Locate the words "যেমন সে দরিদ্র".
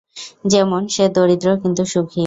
0.45-1.47